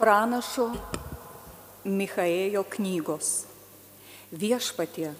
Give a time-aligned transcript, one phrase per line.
[0.00, 0.70] pranašo
[1.84, 3.28] Michaėjo knygos.
[4.32, 5.10] Viešpatie,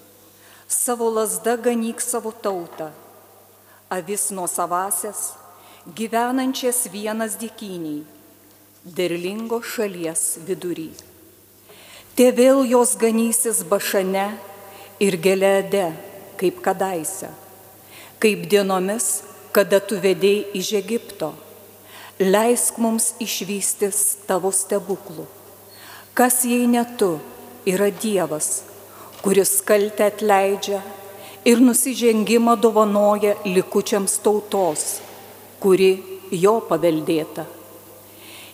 [0.68, 2.90] savo lasda ganyk savo tautą,
[3.92, 5.34] avis nuo savasias,
[5.96, 8.04] gyvenančias vienas dėkiniai,
[8.84, 10.90] derlingo šalies vidury.
[12.16, 14.30] Te vėl jos ganysis bašane
[15.00, 15.90] ir gelede,
[16.40, 17.32] kaip kadaise,
[18.22, 19.12] kaip dienomis,
[19.52, 21.32] kada tu vedėjai iš Egipto
[22.20, 25.24] leisk mums išvystis tavo stebuklų.
[26.12, 27.14] Kas jei ne tu
[27.64, 28.60] yra Dievas,
[29.24, 30.82] kuris kaltę atleidžia
[31.48, 35.00] ir nusižengimą dovanoja likučiams tautos,
[35.64, 35.94] kuri
[36.30, 37.46] jo paveldėta.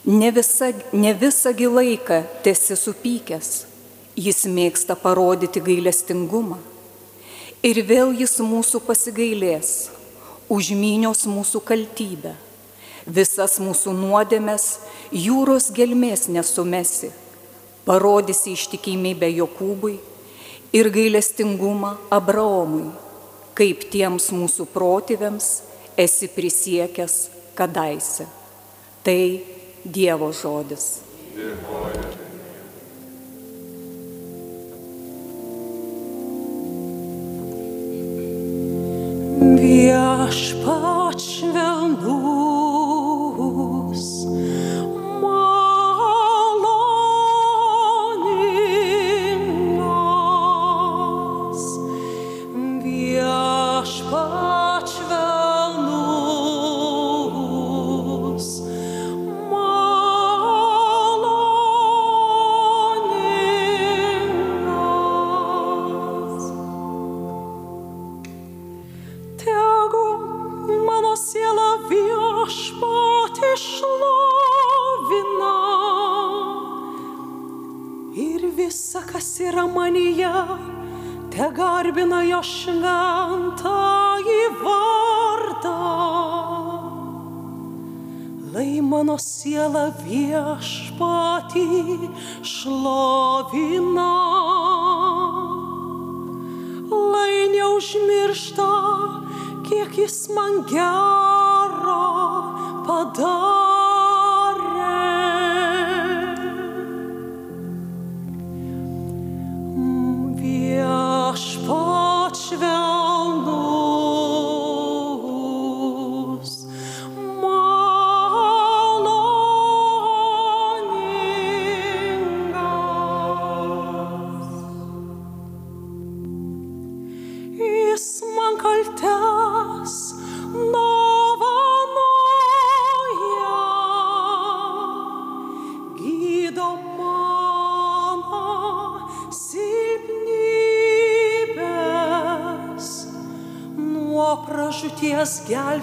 [0.06, 3.67] Ne, visa, ne visą laiką tesi supykęs,
[4.14, 6.62] jis mėgsta parodyti gailestingumą.
[7.67, 9.91] Ir vėl jis mūsų pasigailės,
[10.47, 12.45] užmynios mūsų kaltybę
[13.06, 14.66] visas mūsų nuodėmes
[15.14, 17.12] jūros gelmės nesumesi,
[17.87, 19.97] parodysi ištikimybę Jokūbui
[20.75, 22.91] ir gailestingumą Abraomui,
[23.56, 25.50] kaip tiems mūsų protėviams
[25.97, 27.16] esi prisiekęs
[27.56, 28.27] kadaise.
[29.06, 29.20] Tai
[29.86, 30.98] Dievo žodis.
[31.36, 32.25] Dėkoju.
[39.56, 40.86] Viešpač
[81.52, 83.75] garbina jo šventą
[84.25, 85.75] į vardą.
[88.54, 91.66] Lai mano siela viešpatį
[92.41, 94.09] šlovina,
[97.12, 98.72] lai neužmiršta,
[99.69, 101.25] kiek jis man gero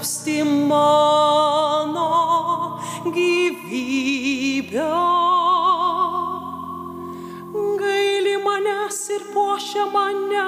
[0.04, 2.10] gelbsti mano
[3.06, 4.92] gyvybę.
[7.80, 10.48] Gaili manęs ir puošia mane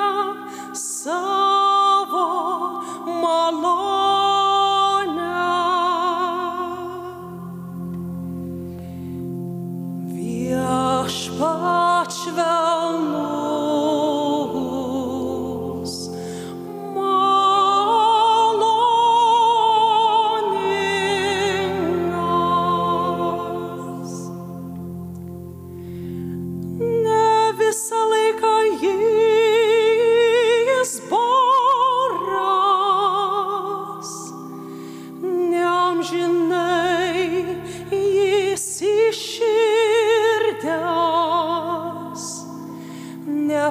[0.73, 1.54] savo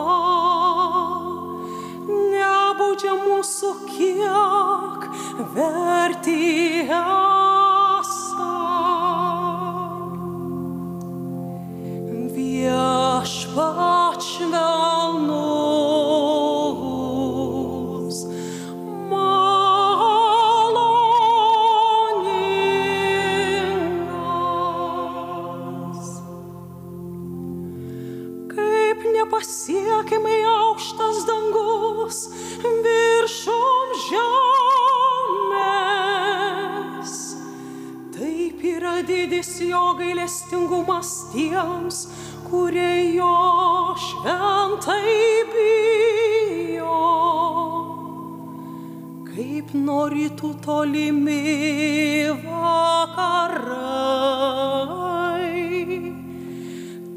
[2.10, 5.08] Nebaudžia mūsų kiek
[5.56, 7.09] vertėja.
[29.30, 32.28] Nepasiekiamai aukštas dangus
[32.82, 34.32] viršum žemės.
[38.16, 42.08] Taip yra didis jo gailestingumas tiems,
[42.50, 46.98] kurie jo šventai bijo.
[49.30, 53.70] kaip norėtų tolimi vakarai,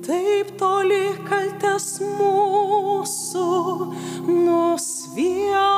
[0.05, 1.22] taip toli
[1.63, 3.47] kas mūsu
[4.27, 5.72] nosviež.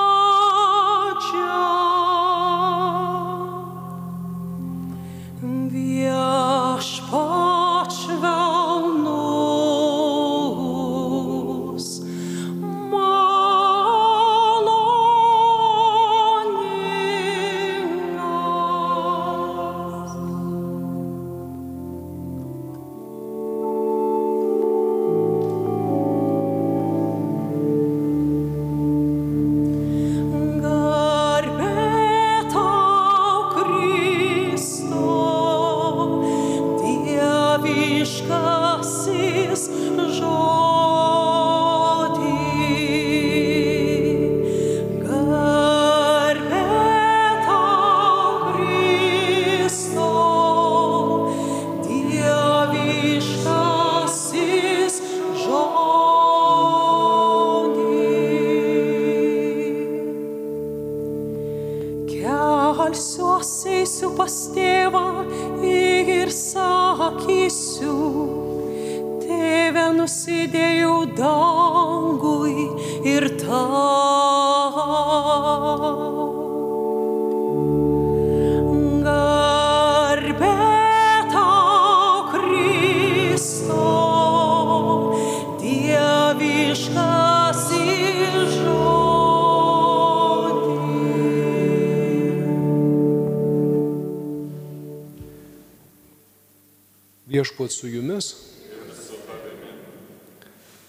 [97.45, 98.36] Viešpat su jumis.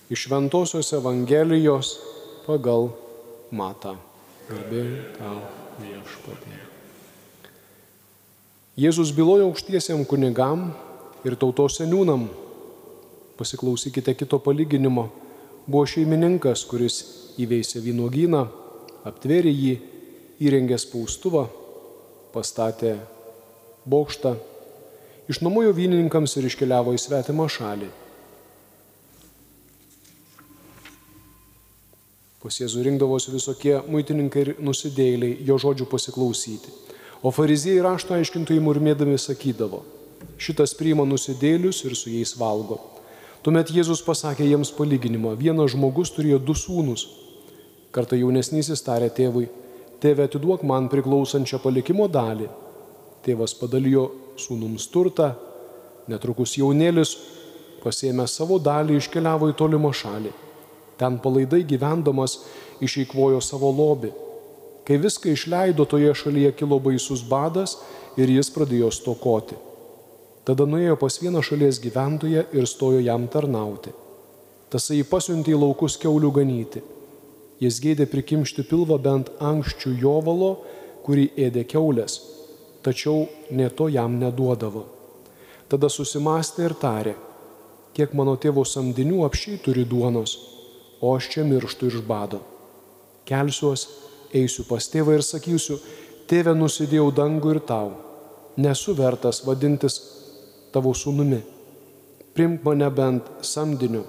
[0.09, 1.91] Iš Ventosios Evangelijos
[2.47, 2.89] pagal
[3.53, 3.93] Mata.
[4.49, 4.85] Garbė
[5.19, 5.43] tau
[5.83, 6.63] viešpatie.
[8.81, 10.71] Jėzus bylojo aukštiesiam kunigam
[11.29, 12.25] ir tautos seniūnam.
[13.37, 15.11] Pasiklausykite kito palyginimo.
[15.69, 17.03] Buvo šeimininkas, kuris
[17.37, 18.47] įveisė vynogyną,
[19.05, 19.79] aptvėrė jį,
[20.41, 21.51] įrengė spaustuvą,
[22.33, 22.97] pastatė
[23.85, 24.39] bokštą
[25.31, 27.89] išnuomojo vynininkams ir iškeliavo į svetimą šalį.
[32.47, 36.71] Pas Jėzų rinkdavosi visokie muitininkai ir nusidėjėliai jo žodžių pasiklausyti.
[37.27, 39.81] O fariziejai rašto aiškintojai murmėdami sakydavo,
[40.39, 42.79] šitas priima nusidėlius ir su jais valgo.
[43.43, 47.09] Tuomet Jėzus pasakė jiems palyginimą, vienas žmogus turėjo du sūnus.
[47.91, 49.49] Kartą jaunesnysis tarė tėvui,
[50.03, 52.47] tėve atiduok man priklausančią palikimo dalį.
[53.27, 54.11] Tėvas padalijo
[54.41, 55.33] sūnums turtą,
[56.11, 57.17] netrukus jaunėlis
[57.83, 60.33] pasėmė savo dalį iškeliavo į tolimą šalį.
[60.97, 62.39] Ten palaidai gyvendamas
[62.83, 64.13] išeikvojo savo lobį.
[64.87, 67.77] Kai viską išleido, toje šalyje kilo baisus badas
[68.17, 69.59] ir jis pradėjo stokoti.
[70.47, 73.91] Tada nuėjo pas vieną šalies gyventoją ir stojo jam tarnauti.
[74.71, 76.83] Tasai pasiuntė į laukus keulių ganyti.
[77.63, 80.53] Jis gėdė prikimšti pilvą bent ankščių jovalo,
[81.07, 82.19] kurį ėdė keulės,
[82.87, 84.85] tačiau ne to jam neduodavo.
[85.67, 87.15] Tada susimastė ir tarė,
[87.97, 90.37] kiek mano tėvo samdinių apšiai turi duonos,
[91.03, 92.43] o aš čia mirštu iš bado.
[93.27, 93.89] Kelsiuos,
[94.31, 95.81] eisiu pas tėvą ir sakysiu,
[96.31, 97.91] tėve nusidėjau dangų ir tau,
[98.57, 99.99] nesu vertas vadintis
[100.75, 101.43] tavo sūnumi.
[102.37, 104.05] Primk mane bent samdiniu.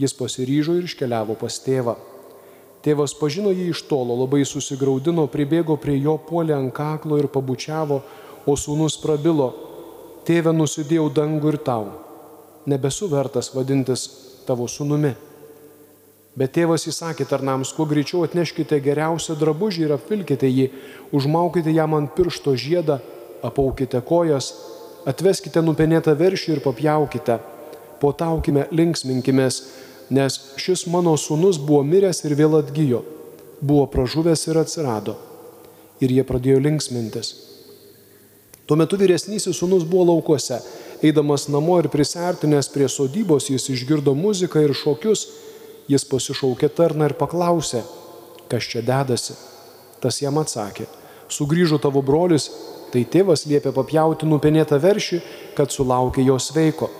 [0.00, 1.94] Jis pasiryžo ir iškeliavo pas tėvą.
[2.82, 8.00] Tėvas pažino jį iš tolo, labai susigaudino, pribėgo prie jo, puolė ant kaklo ir pabučiavo,
[8.42, 9.52] o sūnus prabilo,
[10.26, 11.84] tėve nusidėjau dangų ir tau,
[12.66, 14.08] nebesu vertas vadintis
[14.48, 15.14] tavo sūnumi.
[16.34, 20.70] Bet tėvas įsakė tarnams, kuo greičiau atneškite geriausią drabužį ir apvilkite jį,
[21.14, 22.98] užmaukite jam ant piršto žiedą,
[23.44, 24.48] apaukite kojas,
[25.06, 27.38] atveskite nupenėtą veršį ir papjaukite,
[28.00, 29.60] potaukime, linksminkimės,
[30.12, 33.00] nes šis mano sūnus buvo miręs ir vėl atgyjo,
[33.60, 35.16] buvo pražuvęs ir atsirado.
[36.02, 37.32] Ir jie pradėjo linksmintis.
[38.66, 40.60] Tuo metu vyresnysis sūnus buvo laukuose.
[41.02, 45.26] Eidamas namo ir prisertinęs prie sodybos, jis išgirdo muziką ir šokius.
[45.90, 47.82] Jis pasišaukė tarną ir paklausė,
[48.50, 49.34] kas čia dedasi.
[50.02, 50.86] Tas jam atsakė,
[51.30, 52.48] sugrįžo tavo brolis,
[52.94, 55.20] tai tėvas liepė papjauti nupenėtą veršį,
[55.58, 56.90] kad sulaukė jo sveiko.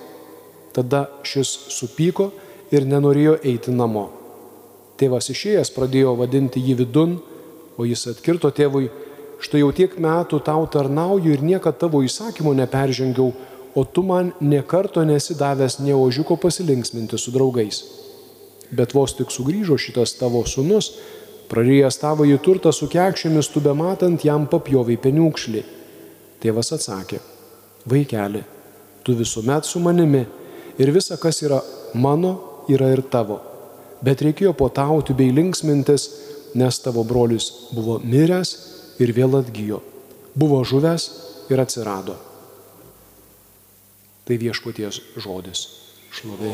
[0.74, 2.30] Tada šis supyko
[2.72, 4.08] ir nenorėjo eiti namo.
[4.98, 7.16] Tėvas išėjęs pradėjo vadinti jį vidun,
[7.78, 8.90] o jis atkirto tėvui,
[9.42, 13.32] štai jau tiek metų tau tarnauju ir niekada tavo įsakymo neperžengiau,
[13.74, 17.82] o tu man niekarto nesi davęs ne ožiuko pasilinksminti su draugais.
[18.72, 20.92] Bet vos tik sugrįžo šitas tavo sunus,
[21.52, 25.60] Prarijęs tavo į turtą su kekšėmis, tu be matant jam papjovai peniukšlį.
[26.40, 27.18] Tėvas atsakė,
[27.92, 28.40] vaikeli,
[29.04, 30.22] tu visuomet su manimi
[30.80, 31.58] ir visa, kas yra
[31.92, 32.32] mano,
[32.70, 33.40] yra ir tavo.
[34.02, 36.08] Bet reikėjo potauti bei linksmintis,
[36.58, 38.54] nes tavo brolis buvo miręs
[39.02, 39.80] ir vėl atgyjo.
[40.34, 41.08] Buvo žuvęs
[41.52, 42.16] ir atsirado.
[44.26, 45.68] Tai viešpaties žodis.
[46.12, 46.52] Šlovė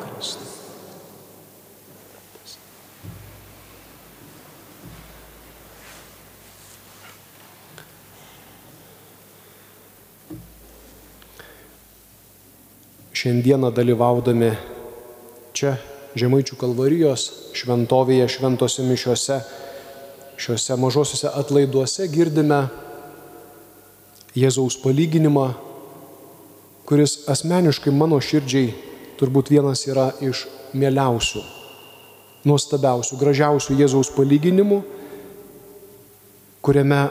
[0.00, 0.56] Kristui.
[13.20, 14.54] Šiandieną dalyvaudami
[15.60, 15.76] čia
[16.18, 19.36] Žemaičių kalvarijos šventovėje, šventose mišiuose,
[20.40, 22.64] šiuose mažosiuose atlaiduose girdime
[24.34, 25.44] Jėzaus palyginimą,
[26.88, 28.72] kuris asmeniškai mano širdžiai
[29.20, 31.44] turbūt vienas yra iš mieliausių,
[32.48, 34.80] nuostabiausių, gražiausių Jėzaus palyginimų,
[36.64, 37.04] kuriame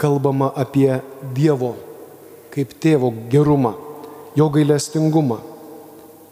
[0.00, 0.90] kalbama apie
[1.32, 1.74] Dievo
[2.52, 3.76] kaip tėvo gerumą,
[4.36, 5.53] jo gailestingumą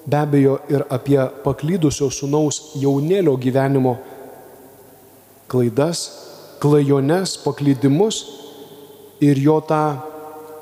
[0.07, 3.97] be abejo ir apie paklydusio sunaus jaunėlio gyvenimo
[5.53, 6.07] klaidas,
[6.63, 8.23] klajones, paklydimus
[9.23, 9.85] ir jo tą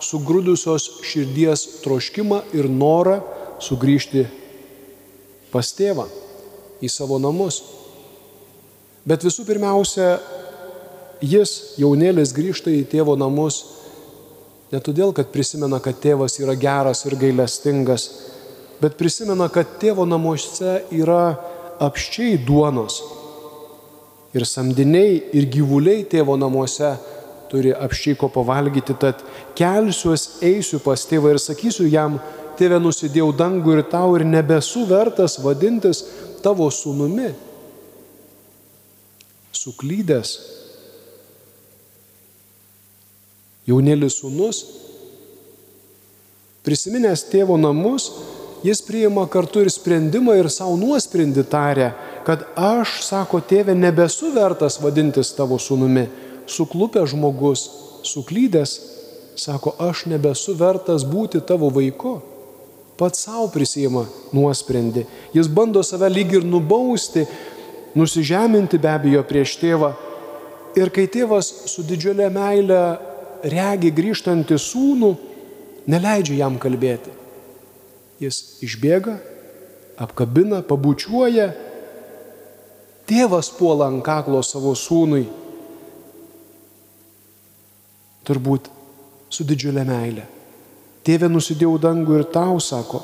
[0.04, 3.20] sugrūdusios širdies troškimą ir norą
[3.62, 4.26] sugrįžti
[5.52, 6.06] pas tėvą
[6.80, 7.61] į savo namus.
[9.04, 10.18] Bet visų pirmiausia,
[11.25, 13.62] jis, jaunėlis, grįžta į tėvo namus
[14.70, 18.06] ne todėl, kad prisimena, kad tėvas yra geras ir gailestingas,
[18.81, 21.37] bet prisimena, kad tėvo namuose yra
[21.81, 23.01] apščiai duonos.
[24.37, 26.93] Ir samdiniai, ir gyvuliai tėvo namuose
[27.51, 29.25] turi apščiai ko pavalgyti, tad
[29.59, 32.21] kelsiuos, eisiu pas tėvą ir sakysiu jam,
[32.61, 36.05] tėve nusidėjau dangų ir tau ir nebesu vertas vadintis
[36.45, 37.33] tavo sūnumi.
[39.61, 40.37] Suklydęs.
[43.69, 44.63] Jaunėlis sūnus,
[46.65, 48.09] prisiminęs tėvo namus,
[48.62, 51.90] jis priima kartu ir sprendimą ir savo nuosprendį tarė,
[52.26, 56.07] kad aš, sako tėve, nebesu vertas vadintis tavo sūnumi.
[56.50, 57.64] Suklupęs žmogus,
[58.07, 58.75] suklydęs,
[59.38, 62.19] sako, aš nebesu vertas būti tavo vaiku.
[63.00, 64.05] Pats savo prisima
[64.37, 65.07] nuosprendį.
[65.33, 67.25] Jis bando save lyg ir nubausti,
[67.97, 69.95] nusižeminti be abejo prieš tėvą.
[70.76, 72.83] Ir kai tėvas su didžiulė meile
[73.43, 75.14] regi grįžtantį sūnų,
[75.90, 77.20] neleidžia jam kalbėti.
[78.21, 79.17] Jis išbėga,
[80.00, 81.50] apkabina, pabučiuoja,
[83.09, 85.25] tėvas puola ant kaklo savo sūnui.
[88.29, 88.69] Turbūt
[89.33, 90.27] su didžiulė meilė.
[91.07, 93.00] Tėvė nusidėjau dangų ir tau, sako,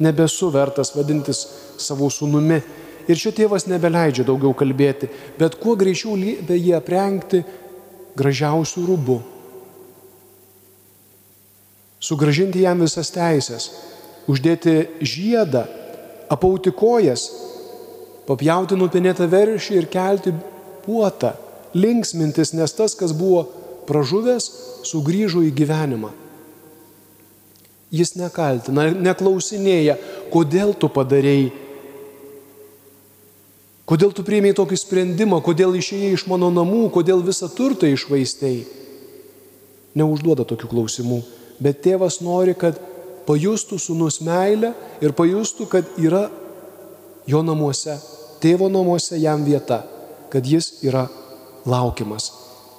[0.00, 1.42] nebesu vertas vadintis
[1.76, 2.62] savo sūnumi.
[3.06, 5.06] Ir čia tėvas nebeleidžia daugiau kalbėti,
[5.38, 7.42] bet kuo greičiau liepia jį aprengti
[8.18, 9.18] gražiausių rūbų.
[12.02, 13.68] Sugražinti jam visas teisės,
[14.30, 15.64] uždėti žiedą,
[16.32, 17.28] apauti kojas,
[18.26, 20.34] papjauti nupinėtą veršį ir kelti
[20.86, 21.34] puotą,
[21.76, 23.46] linksmintis, nes tas, kas buvo
[23.86, 24.48] pražuvęs,
[24.86, 26.12] sugrįžo į gyvenimą.
[27.94, 29.94] Jis nekaltina, neklausinėja,
[30.32, 31.52] kodėl tu padarėjai,
[33.86, 38.66] kodėl tu priėmėjai tokį sprendimą, kodėl išėjai iš mano namų, kodėl visą turtą išvaistėjai.
[39.96, 41.22] Neužduoda tokių klausimų,
[41.62, 42.76] bet tėvas nori, kad
[43.26, 46.26] pajustų sunus meilę ir pajustų, kad yra
[47.26, 47.98] jo namuose,
[48.42, 49.82] tėvo namuose jam vieta,
[50.30, 51.06] kad jis yra
[51.66, 52.30] laukiamas,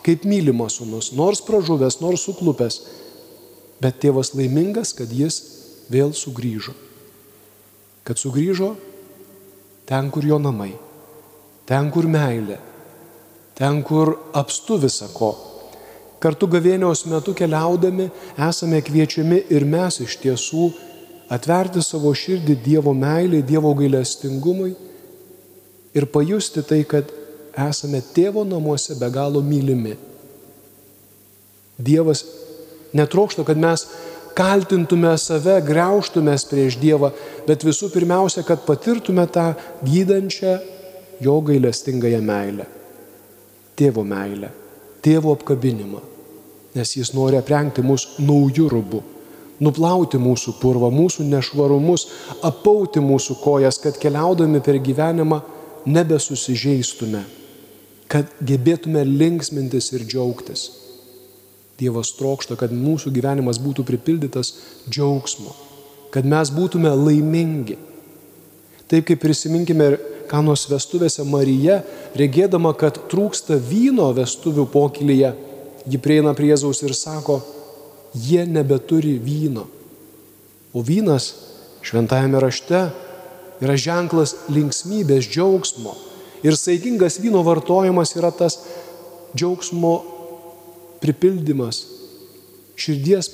[0.06, 2.82] kaip mylimas sunus, nors pražuvęs, nors suklupęs,
[3.84, 5.42] bet tėvas laimingas, kad jis
[5.92, 6.74] vėl sugrįžo.
[8.08, 8.72] Kad sugrįžo
[9.88, 10.72] ten, kur jo namai,
[11.68, 12.58] ten, kur meilė,
[13.58, 15.34] ten, kur apstu visako,
[16.18, 18.08] Kartu gavėnios metu keliaudami
[18.42, 20.72] esame kviečiami ir mes iš tiesų
[21.30, 24.72] atverti savo širdį Dievo meilį, Dievo gailestingumui
[25.94, 27.14] ir pajusti tai, kad
[27.68, 29.94] esame tėvo namuose be galo mylimi.
[31.78, 32.26] Dievas
[32.98, 33.86] netrokšta, kad mes
[34.38, 37.14] kaltintume save, greuštumės prieš Dievą,
[37.46, 39.52] bet visų pirmiausia, kad patirtume tą
[39.86, 40.58] gydančią
[41.22, 42.66] jo gailestingąją meilę.
[43.78, 44.50] Tėvo meilę
[45.06, 46.02] tėvo apkabinimą,
[46.78, 49.02] nes jis nori aprengti mus naujų rūbų,
[49.64, 52.08] nuplauti mūsų purvą, mūsų nešvarumus,
[52.46, 55.42] apauti mūsų kojas, kad keliaudami per gyvenimą
[55.88, 57.24] nebesusižeistume,
[58.12, 60.68] kad gebėtume linksmintis ir džiaugtis.
[61.78, 64.56] Dievas trokšta, kad mūsų gyvenimas būtų pripildytas
[64.90, 65.54] džiaugsmo,
[66.14, 67.78] kad mes būtume laimingi.
[68.90, 69.92] Taip kaip prisiminkime
[70.30, 71.82] kanos vestuvėse Marija,
[72.18, 75.34] regėdama, kad trūksta vyno vestuvių pokylyje,
[75.88, 77.42] ji prieina prie Jėzaus ir sako,
[78.16, 79.68] jie nebeturi vyno.
[80.76, 81.32] O vynas
[81.86, 82.88] šventajame rašte
[83.64, 85.96] yra ženklas linksmybės, džiaugsmo.
[86.46, 88.60] Ir saikingas vyno vartojimas yra tas
[89.34, 89.94] džiaugsmo
[91.02, 91.82] pripildymas,
[92.78, 93.32] širdies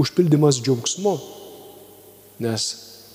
[0.00, 1.14] užpildymas džiaugsmu.
[2.42, 2.66] Nes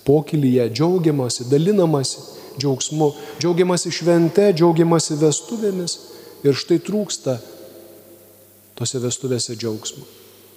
[0.07, 5.97] pokylyje džiaugiamasi, dalinamasi džiaugsmu, džiaugiamasi švente, džiaugiamasi vestuvėmis.
[6.45, 7.37] Ir štai trūksta
[8.77, 10.05] tose vestuvėse džiaugsmo.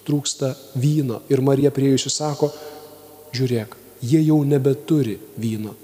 [0.06, 1.22] Trūksta vyno.
[1.32, 2.50] Ir Marija priejusi sako,
[3.36, 5.74] žiūrėk, jie jau nebeturi vyno.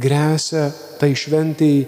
[0.00, 0.68] Gresia
[1.00, 1.84] tai šventijai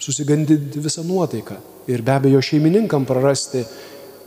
[0.00, 1.56] susigandinti visą nuotaiką
[1.90, 3.64] ir be abejo šeimininkam prarasti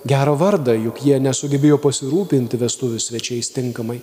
[0.06, 4.02] gerą vardą, juk jie nesugebėjo pasirūpinti vestuvių svečiais tinkamai.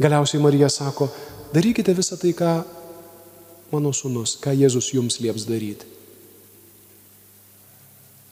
[0.00, 1.10] Galiausiai Marija sako,
[1.52, 2.54] darykite visą tai, ką
[3.72, 5.88] mano sunus, ką Jėzus jums lieps daryti.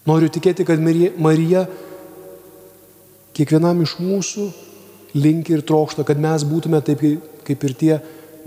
[0.09, 1.67] Noriu tikėti, kad Marija
[3.37, 4.47] kiekvienam iš mūsų
[5.19, 7.05] linki ir trokšta, kad mes būtume taip
[7.45, 7.95] kaip ir tie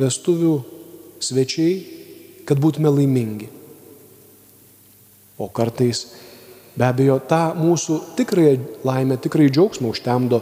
[0.01, 0.55] vestuvių
[1.21, 1.75] svečiai,
[2.45, 3.49] kad būtume laimingi.
[5.37, 6.07] O kartais
[6.73, 10.41] be abejo tą mūsų tikrąją laimę, tikrai džiaugsmą užtemdo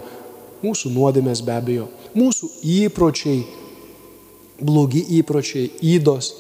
[0.64, 1.88] mūsų nuodėmės be abejo,
[2.18, 2.50] mūsų
[2.86, 3.44] įpročiai,
[4.60, 6.34] blogi įpročiai, įdos.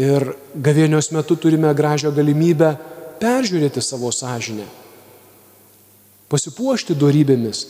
[0.00, 2.72] Ir gavėnios metu turime gražią galimybę
[3.20, 4.64] peržiūrėti savo sąžinę.
[6.30, 7.64] Pasipuošti darybėmis,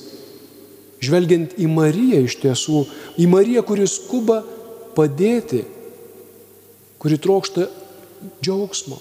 [1.00, 2.84] žvelgiant į Mariją iš tiesų,
[3.18, 4.42] į Mariją, kuris skuba
[4.96, 5.64] padėti,
[7.00, 7.66] kuri trokšta
[8.44, 9.00] džiaugsmo,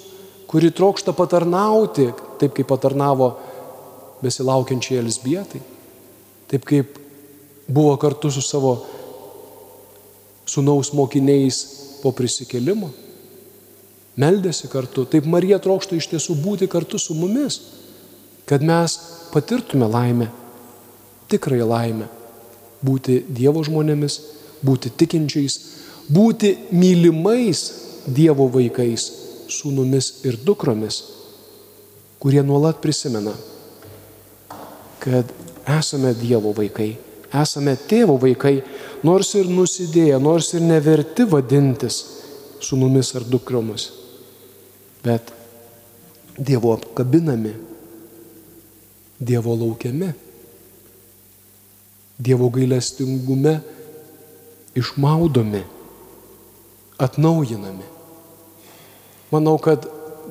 [0.50, 2.08] kuri trokšta patarnauti,
[2.40, 3.34] taip kaip patarnavo
[4.24, 5.60] besilaukiančiai Elsbietai,
[6.50, 6.98] taip kaip
[7.70, 8.80] buvo kartu su savo
[10.50, 11.62] sunaus mokiniais
[12.02, 12.90] po prisikelimo,
[14.20, 17.60] meldėsi kartu, taip Marija trokšta iš tiesų būti kartu su mumis,
[18.50, 18.98] kad mes
[19.34, 20.30] patirtume laimę,
[21.30, 22.08] tikrąją laimę,
[22.82, 24.18] būti Dievo žmonėmis,
[24.66, 25.60] būti tikinčiais,
[26.10, 27.62] būti mylimais
[28.10, 29.06] Dievo vaikais,
[29.54, 31.04] sūnumis ir dukromis,
[32.20, 33.36] kurie nuolat prisimena,
[35.00, 35.30] kad
[35.78, 36.94] esame Dievo vaikai,
[37.42, 38.60] esame tėvo vaikai,
[39.06, 42.02] nors ir nusidėję, nors ir neverti vadintis
[42.64, 43.90] sūnumis ar dukromis,
[45.06, 45.34] bet
[46.40, 47.54] Dievo apkabinami
[49.20, 50.14] Dievo laukiami,
[52.20, 53.60] Dievo gailestingume
[54.76, 55.62] išmaudomi,
[57.00, 57.88] atnaujinami.
[59.32, 59.86] Manau, kad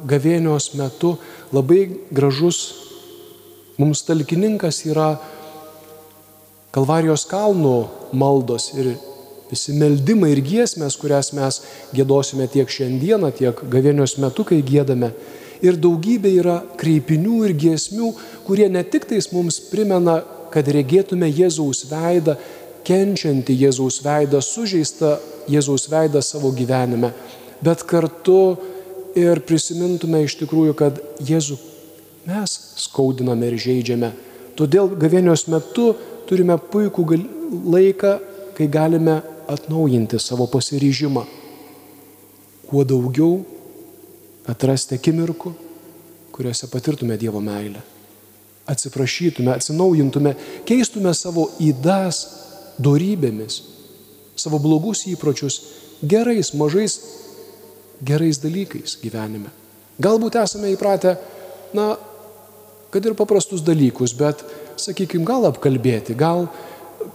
[0.09, 1.15] gavėnios metu
[1.53, 2.88] labai gražus
[3.79, 5.17] mums talkininkas yra
[6.75, 7.77] Kalvarijos kalnų
[8.13, 8.91] maldos ir
[9.49, 11.63] visi meldimai ir giesmės, kurias mes
[11.97, 15.09] gėdosime tiek šiandieną, tiek gavėnios metu, kai gėdame
[15.65, 18.13] ir daugybė yra kreipinių ir giesmių,
[18.47, 20.21] kurie ne tik tais mums primena,
[20.53, 22.37] kad regėtume Jėzaus veidą,
[22.87, 25.17] kenčiantį Jėzaus veidą, sužeistą
[25.51, 27.13] Jėzaus veidą savo gyvenime,
[27.65, 28.57] bet kartu
[29.19, 31.59] ir prisimintume iš tikrųjų, kad Jėzų
[32.29, 34.13] mes skaudiname ir žaidžiame.
[34.59, 35.93] Todėl gavėnios metu
[36.29, 37.05] turime puikų
[37.73, 38.19] laiką,
[38.57, 41.25] kai galime atnaujinti savo pasiryžimą.
[42.69, 43.39] Kuo daugiau
[44.49, 45.55] atrasti akimirkų,
[46.35, 47.81] kuriuose patirtume Dievo meilę.
[48.69, 50.35] Atsiprašytume, atsinaujintume,
[50.69, 52.21] keistume savo įdas
[52.77, 53.63] dorybėmis,
[54.37, 55.63] savo blogus įpročius
[56.05, 56.99] gerais, mažais,
[58.05, 59.49] gerais dalykais gyvenime.
[59.99, 61.17] Galbūt esame įpratę,
[61.75, 61.97] na,
[62.95, 64.45] kad ir paprastus dalykus, bet,
[64.81, 66.47] sakykime, gal apkalbėti, gal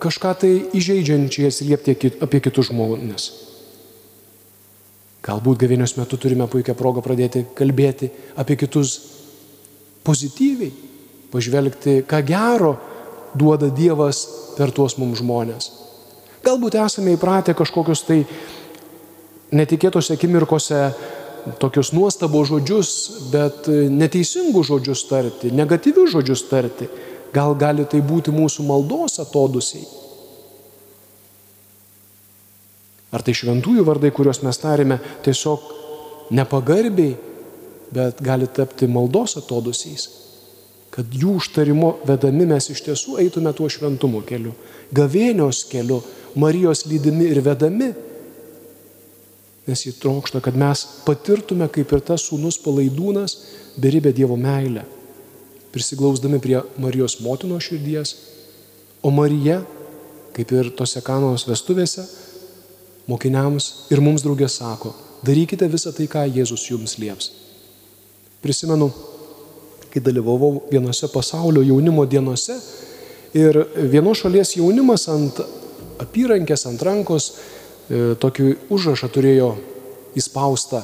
[0.03, 3.31] kažką tai įžeidžiančiai atsiliepti apie kitus žmonės.
[5.23, 8.09] Galbūt gavėnios metu turime puikią progą pradėti kalbėti
[8.39, 8.97] apie kitus
[10.03, 10.73] pozityviai,
[11.31, 12.73] pažvelgti, ką gero
[13.33, 14.25] duoda Dievas
[14.57, 15.71] per tuos mums žmonės.
[16.43, 18.19] Galbūt esame įpratę kažkokius tai
[19.55, 20.81] netikėtose akimirkose
[21.59, 22.91] tokius nuostabos žodžius,
[23.31, 26.87] bet neteisingus žodžius tarti, negatyvius žodžius tarti.
[27.33, 29.87] Gal gali tai būti mūsų maldos atodusiai.
[33.13, 35.65] Ar tai šventųjų vardai, kuriuos mes tarėme tiesiog
[36.33, 37.15] nepagarbiai,
[37.93, 40.07] bet gali tapti maldos atodusiais.
[40.93, 44.53] Kad jų užtarimo vedami mes iš tiesų eitume tuo šventumo keliu,
[44.93, 46.03] gavėnios keliu,
[46.33, 47.91] Marijos lydimi ir vedami.
[49.67, 53.37] Nes jį trokšta, kad mes patirtume kaip ir tas sūnus palaidūnas
[53.79, 54.83] beribę Dievo meilę,
[55.71, 58.15] prisiglausdami prie Marijos motinos širdies,
[59.03, 59.61] o Marija
[60.33, 62.03] kaip ir tose kanos vestuvėse,
[63.09, 64.93] mokiniams ir mums draugė sako,
[65.25, 67.31] darykite visą tai, ką Jėzus jums lieps.
[68.43, 68.89] Prisimenu,
[69.93, 72.57] kai dalyvavau vienose pasaulio jaunimo dienose
[73.37, 73.59] ir
[73.93, 75.43] vienos šalies jaunimas ant
[76.03, 77.29] apyrankės, ant rankos
[77.89, 79.53] tokį užrašą turėjo
[80.19, 80.83] įspaustą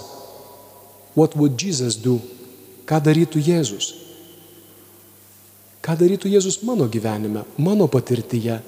[1.19, 2.19] What would Jesus do?
[2.87, 3.93] Ką darytų Jėzus?
[5.83, 8.59] Ką darytų Jėzus mano gyvenime, mano patirtyje,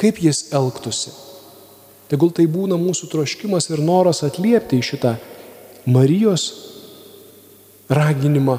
[0.00, 1.12] kaip jis elgtųsi.
[2.08, 5.14] Tegul tai būna mūsų troškimas ir noras atliepti į šitą
[5.88, 6.46] Marijos
[7.92, 8.58] raginimą,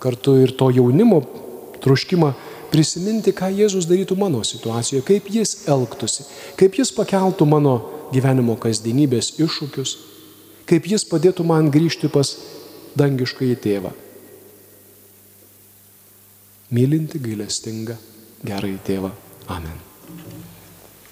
[0.00, 1.22] kartu ir to jaunimo
[1.82, 2.34] troškimą
[2.72, 6.26] prisiminti, ką Jėzus darytų mano situacijoje, kaip jis elgtųsi,
[6.60, 7.78] kaip jis pakeltų mano
[8.12, 9.94] gyvenimo kasdienybės iššūkius,
[10.68, 12.34] kaip jis padėtų man grįžti pas
[12.98, 13.94] dangišką į tėvą.
[16.74, 17.96] Mylinti, gailestinga,
[18.44, 19.14] gerą į tėvą.
[19.48, 19.78] Amen.